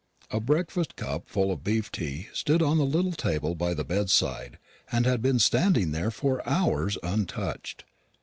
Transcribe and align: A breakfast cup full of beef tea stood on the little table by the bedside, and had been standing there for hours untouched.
A 0.31 0.39
breakfast 0.39 0.95
cup 0.95 1.29
full 1.29 1.51
of 1.51 1.63
beef 1.63 1.91
tea 1.91 2.27
stood 2.33 2.63
on 2.63 2.79
the 2.79 2.85
little 2.85 3.11
table 3.11 3.53
by 3.53 3.75
the 3.75 3.83
bedside, 3.83 4.57
and 4.91 5.05
had 5.05 5.21
been 5.21 5.37
standing 5.37 5.91
there 5.91 6.09
for 6.09 6.41
hours 6.49 6.97
untouched. 7.03 7.83